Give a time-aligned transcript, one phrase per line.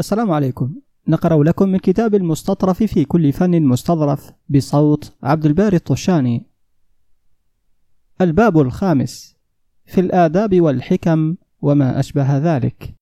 [0.00, 0.80] السلام عليكم.
[1.08, 6.46] نقرأ لكم من كتاب المستطرف في كل فن مستظرف بصوت عبد الباري الطشاني.
[8.20, 9.36] الباب الخامس.
[9.86, 12.94] في الآداب والحكم وما أشبه ذلك.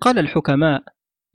[0.00, 0.82] قال الحكماء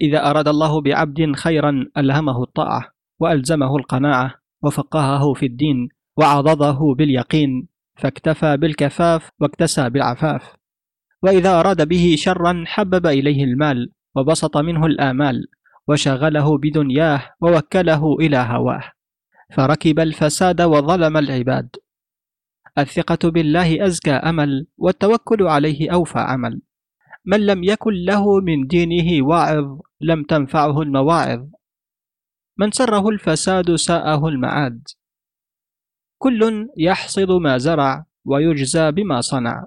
[0.01, 7.67] إذا أراد الله بعبد خيرا ألهمه الطاعة وألزمه القناعة وفقهه في الدين وعضده باليقين
[7.97, 10.54] فاكتفى بالكفاف واكتسى بالعفاف.
[11.25, 15.47] وإذا أراد به شرا حبب إليه المال وبسط منه الآمال
[15.87, 18.91] وشغله بدنياه ووكله إلى هواه.
[19.53, 21.69] فركب الفساد وظلم العباد.
[22.77, 26.61] الثقة بالله أزكى أمل والتوكل عليه أوفى عمل.
[27.25, 31.47] من لم يكن له من دينه واعظ لم تنفعه المواعظ.
[32.57, 34.83] من سره الفساد ساءه المعاد.
[36.17, 39.65] كل يحصد ما زرع ويجزى بما صنع.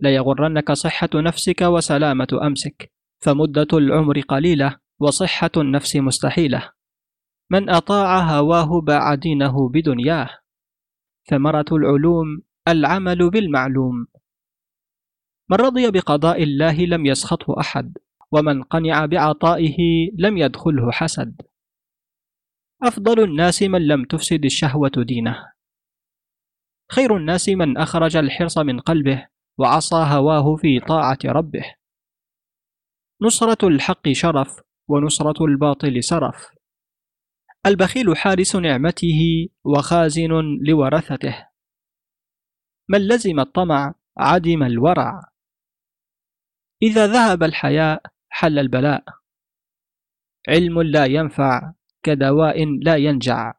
[0.00, 6.72] لا يغرنك صحة نفسك وسلامة أمسك فمدة العمر قليلة وصحة النفس مستحيلة.
[7.50, 10.30] من أطاع هواه باع دينه بدنياه.
[11.30, 14.06] ثمرة العلوم العمل بالمعلوم.
[15.50, 17.98] من رضي بقضاء الله لم يسخطه أحد
[18.32, 19.76] ومن قنع بعطائه
[20.18, 21.42] لم يدخله حسد.
[22.82, 25.52] أفضل الناس من لم تفسد الشهوة دينه.
[26.92, 31.74] خير الناس من أخرج الحرص من قلبه وعصى هواه في طاعة ربه.
[33.22, 36.48] نصرة الحق شرف ونصرة الباطل سرف.
[37.66, 40.30] البخيل حارس نعمته وخازن
[40.68, 41.48] لورثته.
[42.88, 45.20] من لزم الطمع عدم الورع.
[46.82, 49.04] إذا ذهب الحياء حل البلاء.
[50.48, 53.54] علم لا ينفع كدواء لا ينجع.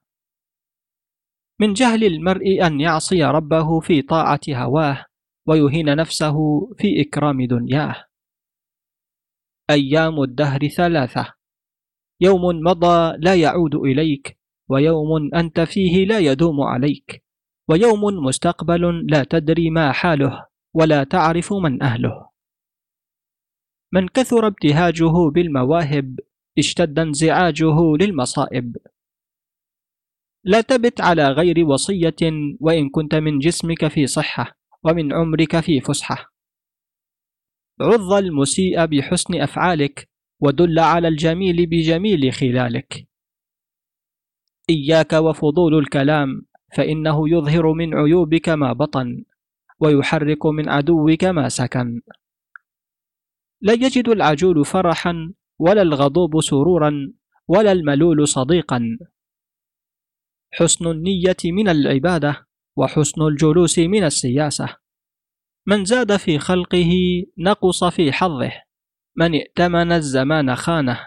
[1.61, 5.05] من جهل المرء أن يعصي ربه في طاعة هواه.
[5.47, 6.35] ويهين نفسه
[6.77, 8.05] في إكرام دنياه.
[9.69, 11.33] أيام الدهر ثلاثة.
[12.21, 17.23] يوم مضى لا يعود إليك ويوم أنت فيه لا يدوم عليك
[17.69, 22.29] ويوم مستقبل لا تدري ما حاله ولا تعرف من أهله.
[23.93, 26.19] من كثر ابتهاجه بالمواهب
[26.57, 28.77] اشتد انزعاجه للمصائب.
[30.43, 32.21] لا تبت على غير وصية
[32.59, 34.57] وإن كنت من جسمك في صحة.
[34.85, 36.33] ومن عمرك في فسحة.
[37.81, 40.09] عظ المسيء بحسن أفعالك
[40.39, 43.07] ودل على الجميل بجميل خلالك.
[44.69, 49.23] إياك وفضول الكلام فإنه يظهر من عيوبك ما بطن
[49.79, 52.01] ويحرك من عدوك ما سكن.
[53.61, 57.13] لا يجد العجول فرحا ولا الغضوب سرورا
[57.47, 58.97] ولا الملول صديقا.
[60.53, 62.44] حسن النية من العبادة
[62.77, 64.77] وحسن الجلوس من السياسة.
[65.67, 66.91] من زاد في خلقه
[67.37, 68.51] نقص في حظه.
[69.17, 70.99] من ائتمن الزمان خانه.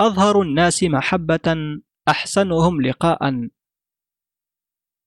[0.00, 3.48] أظهر الناس محبة أحسنهم لقاء.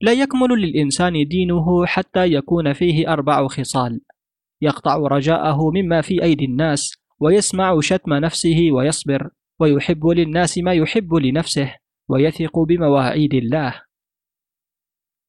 [0.02, 4.02] لا يكمل للإنسان دينه حتى يكون فيه أربع خصال.
[4.62, 9.30] يقطع رجاءه مما في أيدي الناس ويسمع شتم نفسه ويصبر
[9.60, 11.76] ويحب للناس ما يحب لنفسه
[12.10, 13.89] ويثق بمواعيد الله.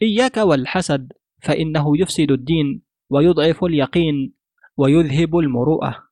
[0.03, 1.13] إياك والحسد
[1.43, 4.35] فإنه يفسد الدين ويضعف اليقين
[4.77, 6.09] ويذهب المروءة.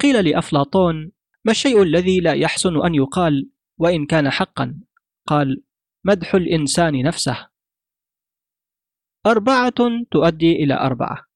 [0.00, 1.12] قيل لأفلاطون
[1.44, 4.80] ما الشيء الذي لا يحسن أن يقال وإن كان حقا؟
[5.26, 5.64] قال
[6.04, 7.48] مدح الإنسان نفسه.
[9.26, 9.74] أربعة
[10.10, 11.26] تؤدي إلى أربعة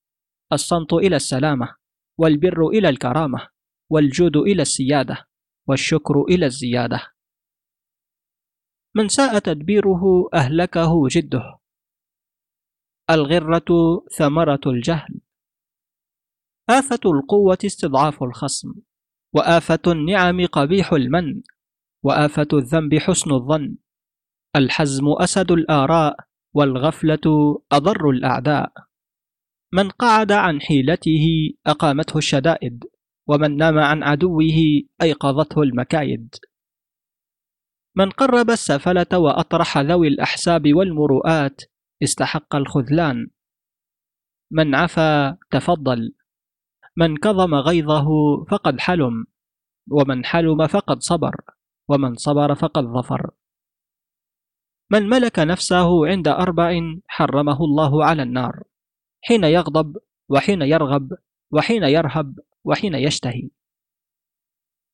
[0.53, 1.77] الصمت إلى السلامة
[2.19, 3.49] والبر إلى الكرامة
[3.91, 5.29] والجود إلى السيادة
[5.67, 7.18] والشكر إلى الزيادة.
[8.99, 11.59] من ساء تدبيره أهلكه جده.
[13.11, 13.65] الغرة
[14.19, 15.21] ثمرة الجهل.
[16.71, 18.75] آفة القوة استضعاف الخصم.
[19.35, 21.43] وآفة النعم قبيح المن.
[22.03, 23.77] وآفة الذنب حسن الظن.
[24.57, 26.17] الحزم أسد الآراء.
[26.55, 28.73] والغفلة أضر الأعداء.
[29.73, 31.27] من قعد عن حيلته
[31.67, 32.85] أقامته الشدائد.
[33.27, 36.35] ومن نام عن عدوه أيقظته المكايد.
[37.99, 41.63] من قرب السفلة وأطرح ذوي الأحساب والمروءات
[42.03, 43.31] استحق الخذلان.
[44.53, 46.15] من عفا تفضل
[46.97, 48.09] من كظم غيظه
[48.51, 49.27] فقد حلم
[49.91, 51.35] ومن حلم فقد صبر
[51.89, 53.31] ومن صبر فقد ظفر.
[54.91, 58.63] من ملك نفسه عند أربع حرمه الله على النار
[59.23, 59.97] حين يغضب
[60.29, 61.19] وحين يرغب
[61.51, 63.51] وحين يرهب وحين يشتهي.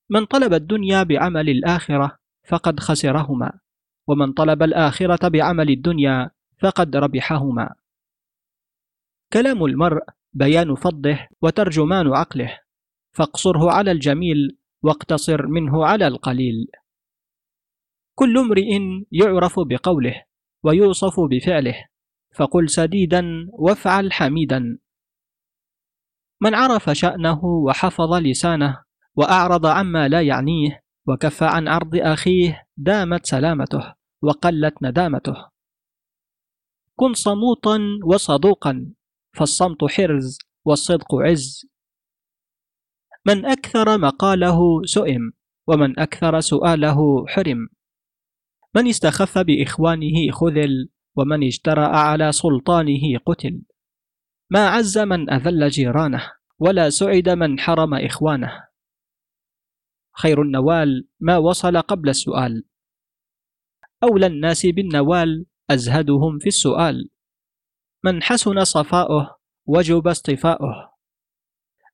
[0.09, 3.59] من طلب الدنيا بعمل الآخرة فقد خسرهما
[4.07, 6.31] ومن طلب الآخرة بعمل الدنيا
[6.61, 7.75] فقد ربحهما.
[9.33, 10.03] كلام المرء
[10.33, 12.59] بيان فضه وترجمان عقله
[13.11, 16.67] فاقصره على الجميل واقتصر منه على القليل.
[18.15, 18.79] كل امرئ
[19.11, 20.23] يعرف بقوله
[20.63, 21.85] ويوصف بفعله
[22.35, 24.79] فقل سديدا وافعل حميدا.
[26.41, 28.83] من عرف شأنه وحفظ لسانه
[29.15, 35.35] وأعرض عما لا يعنيه وكف عن عرض أخيه دامت سلامته وقلت ندامته.
[36.95, 38.93] كن صموتا وصدوقا
[39.37, 41.65] فالصمت حرز والصدق عز.
[43.25, 45.31] من أكثر مقاله سئم
[45.67, 47.67] ومن أكثر سؤاله حرم.
[48.75, 53.61] من استخف بإخوانه خذل ومن اجترأ على سلطانه قتل.
[54.49, 58.74] ما عز من أذل جيرانه ولا سعد من حرم إخوانه.
[60.17, 62.65] خير النوال ما وصل قبل السؤال.
[64.03, 67.09] أولى الناس بالنوال أزهدهم في السؤال.
[68.03, 70.95] من حسن صفاؤه وجب اصطفاؤه.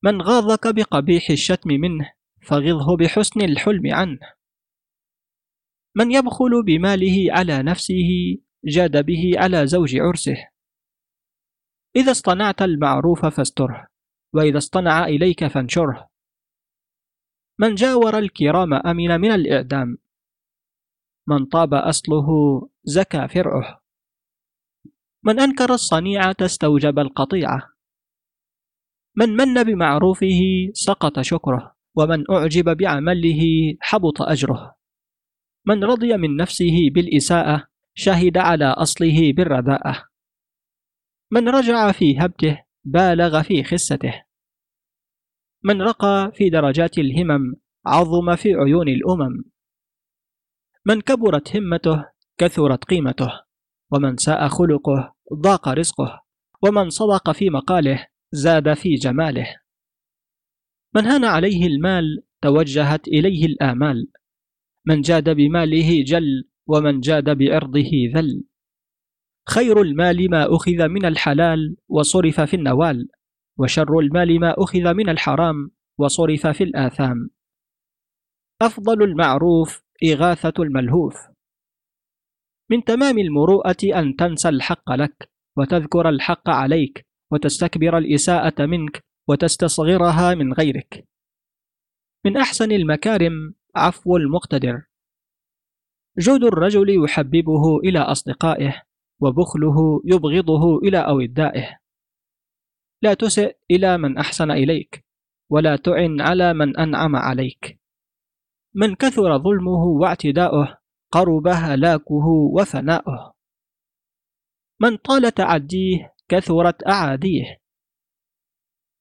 [0.03, 4.19] من غاضك بقبيح الشتم منه فغضه بحسن الحلم عنه.
[5.95, 10.38] من يبخل بماله على نفسه جاد به على زوج عرسه.
[11.95, 13.88] إذا اصطنعت المعروف فاستره
[14.33, 16.10] وإذا اصطنع إليك فانشره.
[17.61, 19.97] من جاور الكرام أمن من الإعدام؟
[21.27, 22.27] من طاب أصله
[22.83, 23.81] زكى فرعه.
[25.23, 27.69] من أنكر الصنيعة استوجب القطيعة.
[29.17, 30.41] من من بمعروفه
[30.73, 33.41] سقط شكره ومن أعجب بعمله
[33.81, 34.75] حبط أجره.
[35.67, 40.05] من رضي من نفسه بالإساءة شهد على أصله بالرداءة
[41.31, 44.23] من رجع في هبته بالغ في خسته.
[45.63, 47.53] من رقى في درجات الهمم
[47.85, 49.43] عظم في عيون الأمم.
[50.85, 52.05] من كبرت همته
[52.37, 53.31] كثرت قيمته.
[53.91, 56.23] ومن ساء خلقه ضاق رزقه.
[56.63, 59.55] ومن صدق في مقاله زاد في جماله.
[60.95, 64.11] من هان عليه المال توجهت إليه الآمال.
[64.85, 68.43] من جاد بماله جل ومن جاد بعرضه ذل.
[69.49, 73.07] خير المال ما أخذ من الحلال وصرف في النوال.
[73.61, 77.29] وشر المال ما أخذ من الحرام وصرف في الآثام.
[78.61, 81.15] أفضل المعروف إغاثة الملهوف.
[82.71, 90.53] من تمام المروءة أن تنسى الحق لك وتذكر الحق عليك وتستكبر الإساءة منك وتستصغرها من
[90.53, 91.07] غيرك.
[92.25, 94.83] من أحسن المكارم عفو المقتدر.
[96.19, 98.81] جود الرجل يحببه إلى أصدقائه
[99.21, 101.80] وبخله يبغضه إلى أودائه.
[103.01, 105.06] لا تسئ إلى من أحسن إليك
[105.50, 107.80] ولا تعن على من أنعم عليك.
[108.74, 110.77] من كثر ظلمه واعتداؤه
[111.12, 113.33] قرب هلاكه وفناؤه.
[114.81, 117.62] من طال تعديه كثرت أعاديه.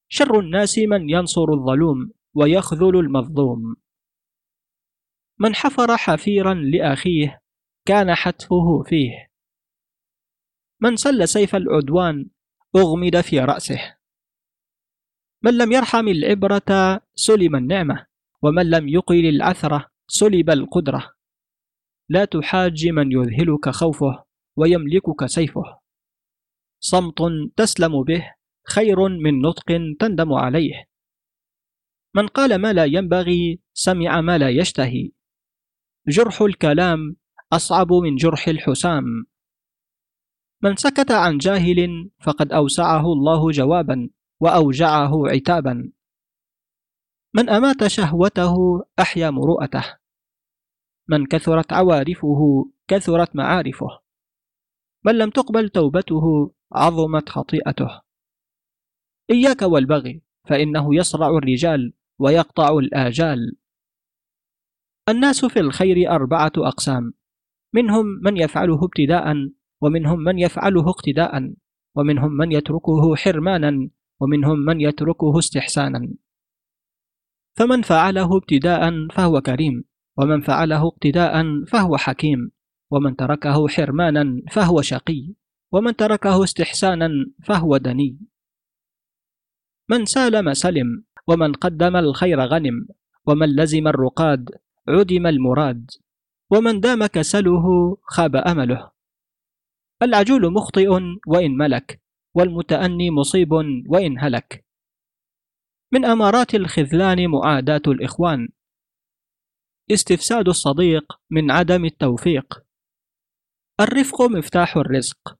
[0.08, 3.76] شر الناس من ينصر الظلوم ويخذل المظلوم.
[5.38, 7.42] من حفر حفيرا لأخيه
[7.86, 9.30] كان حتفه فيه.
[10.80, 12.30] من سل سيف العدوان
[12.76, 13.96] أغمد في رأسه.
[15.42, 18.06] من لم يرحم العبرة سلم النعمة
[18.42, 21.14] ومن لم يقل العثرة سلب القدرة.
[22.08, 24.24] لا تحاج من يذهلك خوفه
[24.56, 25.80] ويملكك سيفه.
[26.80, 27.18] صمت
[27.56, 28.34] تسلم به
[28.68, 30.88] خير من نطق تندم عليه.
[32.14, 35.12] من قال ما لا ينبغي سمع ما لا يشتهي.
[36.08, 37.16] جرح الكلام
[37.52, 39.04] أصعب من جرح الحسام.
[40.62, 45.92] من سكت عن جاهل فقد أوسعه الله جوابا وأوجعه عتابا.
[47.34, 48.54] من أمات شهوته
[48.98, 49.84] أحيا مروءته.
[51.08, 53.86] من كثرت عوارفه كثرت معارفه.
[55.04, 58.00] من لم تقبل توبته عظمت خطيئته.
[59.30, 63.56] إياك والبغي فإنه يصرع الرجال ويقطع الآجال.
[65.08, 67.12] الناس في الخير أربعة أقسام
[67.74, 71.54] منهم من يفعله ابتداء ومنهم من يفعله اقتداء
[71.96, 73.88] ومنهم من يتركه حرمانا
[74.20, 76.08] ومنهم من يتركه استحسانا.
[77.56, 79.84] فمن فعله ابتداء فهو كريم
[80.18, 82.50] ومن فعله اقتداء فهو حكيم
[82.90, 85.34] ومن تركه حرمانا فهو شقي
[85.72, 87.10] ومن تركه استحسانا
[87.44, 88.18] فهو دني.
[89.90, 92.86] من سالم سلم ومن قدم الخير غنم
[93.26, 94.50] ومن لزم الرقاد
[94.88, 95.90] عدم المراد
[96.50, 98.99] ومن دام كسله خاب أمله.
[100.02, 100.88] العجول مخطئ
[101.26, 102.00] وإن ملك
[102.34, 103.52] والمتأني مصيب
[103.88, 104.64] وإن هلك.
[105.92, 108.48] من أمارات الخذلان معاداة الإخوان.
[109.90, 112.64] استفساد الصديق من عدم التوفيق.
[113.80, 115.38] الرفق مفتاح الرزق.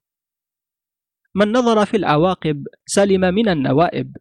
[1.35, 4.17] من نظر في العواقب سلم من النوائب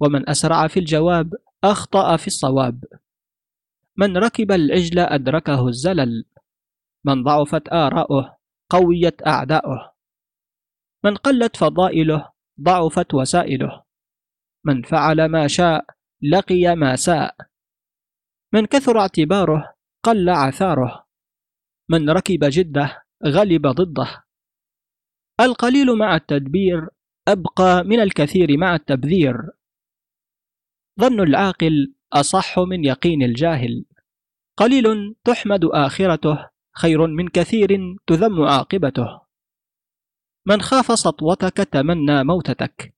[0.00, 2.84] ومن أسرع في الجواب أخطأ في الصواب.
[3.96, 6.24] من ركب العجل أدركه الزلل.
[7.04, 8.37] من ضعفت آراؤه
[8.70, 9.94] قويت أعداؤه.
[11.04, 13.84] من قلت فضائله ضعفت وسائله.
[14.64, 15.84] من فعل ما شاء
[16.22, 17.36] لقي ما ساء.
[18.54, 21.06] من كثر اعتباره قل عثاره.
[21.90, 24.24] من ركب جده غلب ضده.
[25.40, 26.88] القليل مع التدبير
[27.28, 29.34] أبقى من الكثير مع التبذير.
[31.00, 33.84] ظن العاقل أصح من يقين الجاهل.
[34.56, 37.68] قليل تحمد آخرته خير من كثير
[38.06, 39.20] تذم عاقبته.
[40.46, 42.94] من خاف سطوتك تمنى موتتك.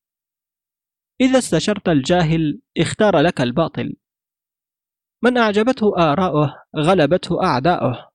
[1.21, 3.97] إذا استشرت الجاهل اختار لك الباطل.
[5.25, 8.11] من أعجبته آراؤه غلبته أعداؤه.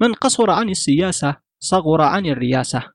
[0.00, 2.92] من قصر عن السياسة صغر عن الرياسة.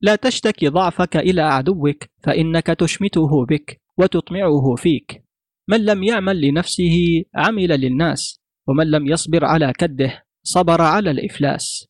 [0.00, 5.24] لا تشتكي ضعفك إلى عدوك فإنك تشمته بك وتطمعه فيك.
[5.68, 11.88] من لم يعمل لنفسه عمل للناس ومن لم يصبر على كده صبر على الإفلاس.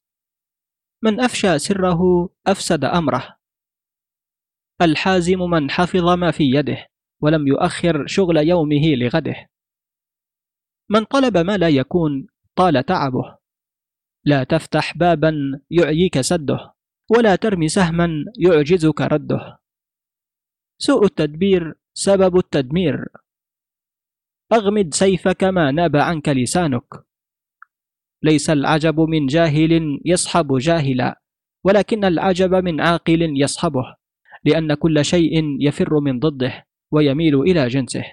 [1.05, 3.37] من أفشى سره أفسد أمره.
[4.83, 6.87] الحازم من حفظ ما في يده
[7.23, 9.51] ولم يؤخر شغل يومه لغده.
[10.91, 13.39] من طلب ما لا يكون طال تعبه.
[14.25, 15.33] لا تفتح بابا
[15.71, 16.75] يعييك سده
[17.11, 18.09] ولا ترمي سهما
[18.39, 19.59] يعجزك رده.
[20.79, 23.09] سوء التدبير سبب التدمير.
[24.53, 27.06] أغمد سيفك ما ناب عنك لسانك.
[28.23, 31.23] ليس العجب من جاهل يصحب جاهلا
[31.65, 33.97] ولكن العجب من عاقل يصحبه
[34.45, 38.05] لأن كل شيء يفر من ضده ويميل إلى جنسه.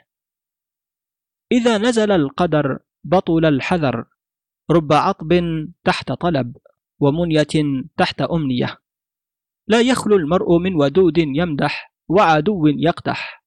[1.51, 4.05] إذا نزل القدر بطل الحذر
[4.71, 5.33] رب عطب
[5.83, 6.57] تحت طلب
[6.99, 8.77] ومنية تحت أمنية.
[9.67, 13.43] لا يخلو المرء من ودود يمدح وعدو يقدح.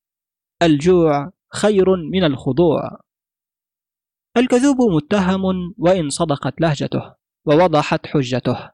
[0.63, 3.01] الجوع خير من الخضوع.
[4.37, 7.15] الكذوب متهم وإن صدقت لهجته
[7.47, 8.71] ووضحت حجته.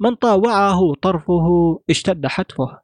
[0.00, 1.46] من طاوعه طرفه
[1.90, 2.80] اشتد حتفه.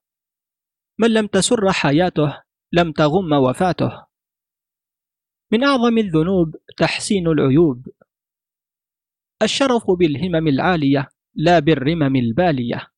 [0.98, 4.06] من لم تسر حياته لم تغم وفاته.
[5.52, 7.88] من أعظم الذنوب تحسين العيوب.
[9.42, 12.92] الشرف بالهمم العالية لا بالرمم البالية.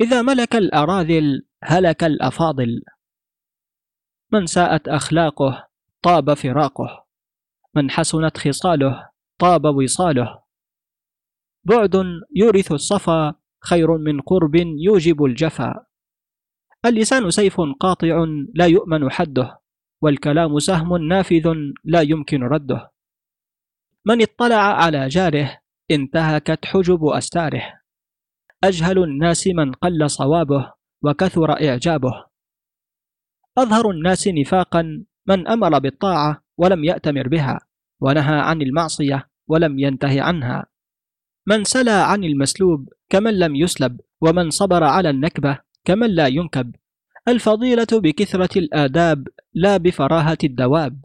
[0.00, 2.82] إذا ملك الأراذل هلك الأفاضل.
[4.32, 5.67] من ساءت أخلاقه
[6.02, 7.06] طاب فراقه.
[7.74, 10.42] من حسنت خصاله طاب وصاله.
[11.64, 11.94] بعد
[12.36, 15.86] يورث الصفا خير من قرب يوجب الجفا.
[16.86, 18.24] اللسان سيف قاطع
[18.54, 19.60] لا يؤمن حده
[20.02, 22.90] والكلام سهم نافذ لا يمكن رده.
[24.06, 27.80] من اطلع على جاره انتهكت حجب أستاره.
[28.64, 32.26] أجهل الناس من قل صوابه وكثر إعجابه.
[33.58, 37.60] أظهر الناس نفاقا من أمر بالطاعة ولم يأتمر بها
[38.00, 40.66] ونهى عن المعصية ولم ينته عنها.
[41.46, 46.74] من سلى عن المسلوب كمن لم يسلب ومن صبر على النكبة كمن لا ينكب.
[47.28, 51.04] الفضيلة بكثرة الآداب لا بفراهة الدواب.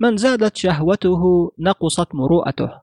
[0.00, 2.80] من زادت شهوته نقصت مروءته.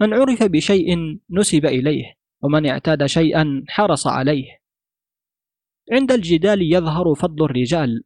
[0.00, 4.62] من عرف بشيء نسب إليه ومن اعتاد شيئا حرص عليه.
[5.92, 8.04] عند الجدال يظهر فضل الرجال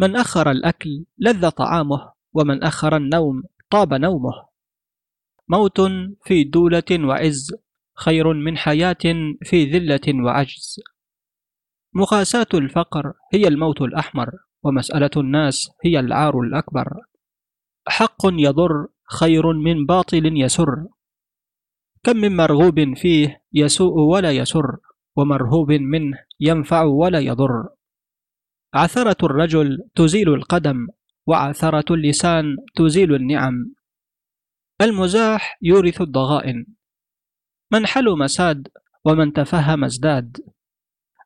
[0.00, 4.48] من أخر الأكل لذ طعامه ومن أخر النوم طاب نومه.
[5.48, 5.80] موت
[6.24, 7.50] في دولة وعز
[7.96, 10.80] خير من حياة في ذلة وعجز.
[11.94, 14.30] مقاساة الفقر هي الموت الأحمر
[14.62, 16.94] ومسألة الناس هي العار الأكبر.
[17.88, 18.86] حق يضر
[19.20, 20.86] خير من باطل يسر.
[22.02, 24.76] كم من مرغوب فيه يسوء ولا يسر
[25.16, 27.68] ومرهوب منه ينفع ولا يضر.
[28.74, 30.88] عثرة الرجل تزيل القدم
[31.26, 33.74] وعثرة اللسان تزيل النعم.
[34.80, 36.66] المزاح يورث الضغائن.
[37.72, 38.68] من حلم ساد
[39.04, 40.36] ومن تفهم ازداد.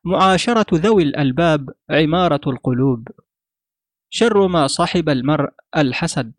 [0.05, 3.07] معاشرة ذوي الألباب عمارة القلوب.
[4.09, 6.33] شر ما صاحب المرء الحسد.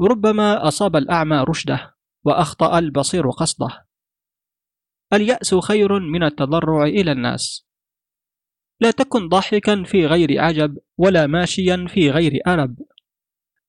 [0.00, 3.86] ربما أصاب الأعمى رشده وأخطأ البصير قصده.
[5.12, 7.66] اليأس خير من التضرع إلى الناس.
[8.84, 12.76] لا تكن ضاحكا في غير عجب ولا ماشيا في غير أرب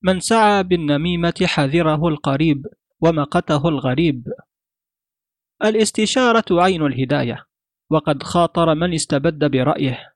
[0.01, 2.65] من سعى بالنميمة حذره القريب
[2.99, 4.27] ومقته الغريب.
[5.63, 7.45] الاستشارة عين الهداية
[7.89, 10.13] وقد خاطر من استبد برأيه.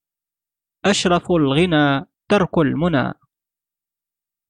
[0.85, 3.13] أشرف الغنى ترك المنى.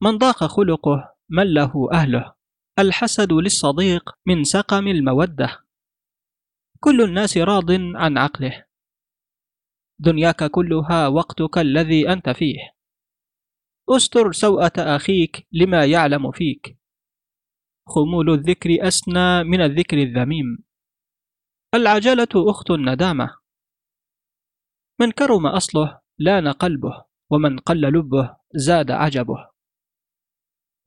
[0.01, 2.33] من ضاق خلقه من له أهله.
[2.79, 5.59] الحسد للصديق من سقم المودة.
[6.79, 8.68] كل الناس راض عن عقله.
[9.99, 12.57] دنياك كلها وقتك الذي أنت فيه.
[13.89, 16.77] استر سوءة أخيك لما يعلم فيك.
[17.87, 20.57] خمول الذكر أسنى من الذكر الذميم.
[21.73, 23.39] العجلة أخت الندامة
[24.99, 29.49] من كرم أصله لأن قلبه ومن قل لبه زاد عجبه.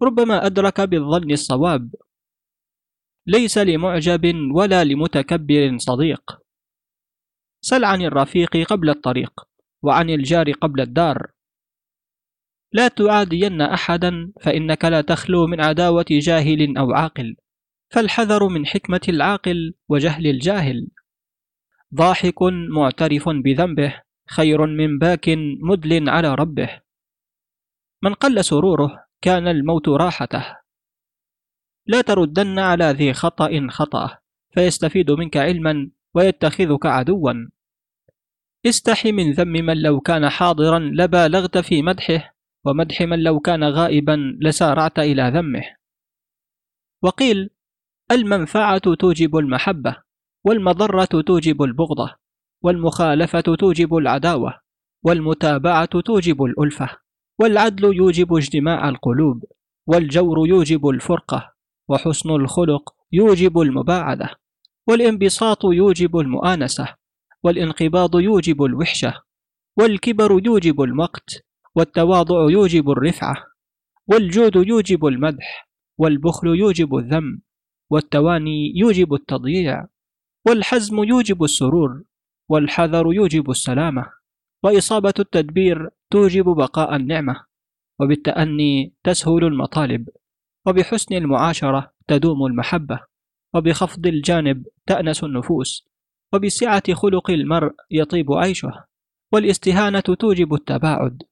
[0.03, 1.95] ربما أدرك بالظن الصواب.
[3.27, 6.42] ليس لمعجب ولا لمتكبر صديق.
[7.65, 9.33] سل عن الرفيق قبل الطريق
[9.83, 11.31] وعن الجار قبل الدار.
[12.73, 17.37] لا تعادين أحدا فإنك لا تخلو من عداوة جاهل أو عاقل
[17.91, 20.89] فالحذر من حكمة العاقل وجهل الجاهل.
[21.95, 22.43] ضاحك
[22.77, 25.29] معترف بذنبه خير من باك
[25.63, 26.81] مدل على ربه.
[28.03, 30.57] من قل سروره كان الموت راحته.
[31.87, 34.19] لا تردن على ذي خطأ خطأه
[34.55, 37.33] فيستفيد منك علما ويتخذك عدوا.
[38.67, 44.39] استحي من ذم من لو كان حاضرا لبالغت في مدحه ومدح من لو كان غائبا
[44.41, 45.63] لسارعت إلى ذمه.
[47.03, 47.51] وقيل
[48.11, 49.97] المنفعة توجب المحبة
[50.45, 52.15] والمضرة توجب البغضة
[52.63, 54.61] والمخالفة توجب العداوة
[55.05, 56.89] والمتابعة توجب الألفة
[57.41, 59.45] والعدل يوجب اجتماع القلوب
[59.87, 61.53] والجور يوجب الفرقة
[61.89, 64.42] وحسن الخلق يوجب المباعدة.
[64.89, 66.95] والانبساط يوجب المؤانسة
[67.43, 69.23] والانقباض يوجب الوحشة
[69.79, 73.37] والكبر يوجب المقت والتواضع يوجب الرفعة
[74.07, 77.41] والجود يوجب المدح والبخل يوجب الذم
[77.91, 79.87] والتواني يوجب التضييع
[80.47, 82.03] والحزم يوجب السرور
[82.49, 84.07] والحذر يوجب السلامة
[84.65, 87.45] وإصابة التدبير توجب بقاء النعمة
[88.01, 90.09] وبالتأني تسهل المطالب
[90.67, 93.12] وبحسن المعاشرة تدوم المحبة.
[93.55, 95.89] وبخفض الجانب تأنس النفوس
[96.33, 98.85] وبسعة خلق المرء يطيب عيشه
[99.33, 101.23] والاستهانة توجب التباعد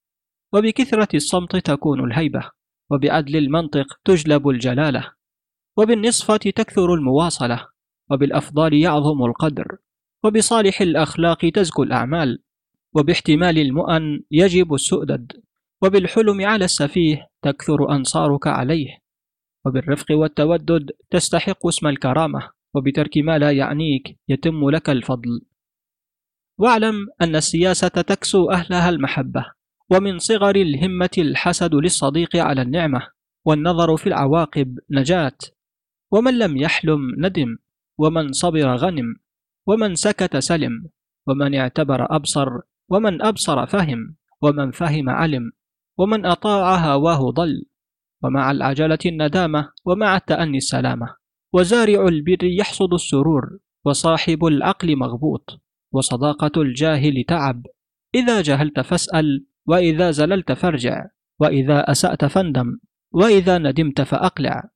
[0.53, 2.51] وبكثرة الصمت تكون الهيبة
[2.91, 5.13] وبعدل المنطق تجلب الجلالة
[5.77, 7.67] وبالنصفة تكثر المواصلة
[8.11, 9.77] وبالأفضال يعظم القدر
[10.25, 12.43] وبصالح الأخلاق تزكو الأعمال
[12.95, 15.33] وباحتمال المؤن يجب السؤدد
[15.83, 19.00] وبالحلم على السفيه تكثر أنصارك عليه.
[19.67, 25.41] وبالرفق والتودد تستحق اسم الكرامة وبترك ما لا يعنيك يتم لك الفضل.
[26.59, 29.45] واعلم أن السياسة تكسو أهلها المحبة
[29.91, 33.09] ومن صغر الهمة الحسد للصديق على النعمة
[33.45, 35.39] والنظر في العواقب نجاة.
[36.13, 37.57] ومن لم يحلم ندم
[37.99, 39.17] ومن صبر غنم
[39.67, 40.89] ومن سكت سلم
[41.27, 42.49] ومن اعتبر أبصر
[42.89, 45.53] ومن أبصر فهم ومن فهم علم
[45.99, 47.70] ومن أطاع هواه ضل.
[48.23, 51.15] ومع العجلة الندامة ومع التأني السلامة
[51.53, 55.61] وزارع البر يحصد السرور وصاحب العقل مغبوط
[55.93, 57.67] وصداقة الجاهل تعب.
[58.15, 61.07] إذا جهلت فاسأل وإذا زللت فارجع
[61.41, 62.79] وإذا أسأت فاندم
[63.13, 64.71] وإذا ندمت فأقلع.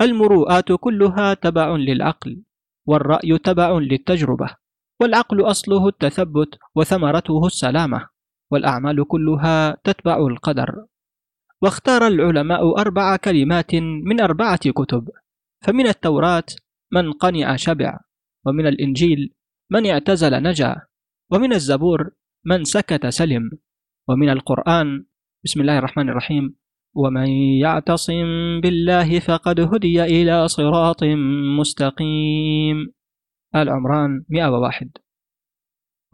[0.00, 2.42] المروءات كلها تبع للعقل
[2.86, 4.56] والرأي تبع للتجربة
[5.00, 8.08] والعقل أصله التثبت وثمرته السلامة
[8.50, 10.86] والأعمال كلها تتبع القدر.
[11.62, 15.08] واختار العلماء أربع كلمات من أربعة كتب
[15.64, 16.44] فمن التوراة
[16.92, 17.98] من قنع شبع
[18.46, 19.34] ومن الإنجيل
[19.70, 20.76] من اعتزل نجا
[21.32, 22.10] ومن الزبور
[22.44, 23.50] من سكت سلم
[24.08, 25.04] ومن القرآن
[25.44, 26.56] بسم الله الرحمن الرحيم
[26.94, 27.26] ومن
[27.60, 31.04] يعتصم بالله فقد هدي إلى صراط
[31.58, 32.92] مستقيم
[33.54, 34.90] آل عمران 101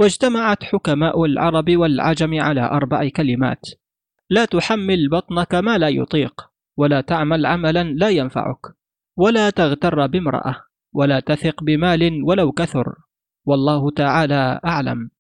[0.01, 3.63] واجتمعت حكماء العرب والعجم على أربع كلمات.
[4.31, 8.61] لا تحمل بطنك ما لا يطيق ولا تعمل عملا لا ينفعك
[9.17, 10.57] ولا تغتر بامرأة
[10.93, 12.95] ولا تثق بمال ولو كثر
[13.47, 15.11] والله تعالى أعلم.